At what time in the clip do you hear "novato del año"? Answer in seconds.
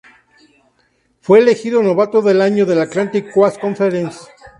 1.83-2.65